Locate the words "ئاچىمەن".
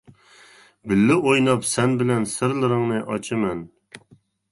3.03-3.61